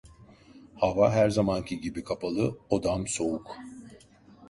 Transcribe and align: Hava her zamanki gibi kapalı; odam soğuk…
Hava 0.79 1.11
her 1.11 1.29
zamanki 1.29 1.81
gibi 1.81 2.03
kapalı; 2.03 2.57
odam 2.69 3.07
soğuk… 3.07 3.57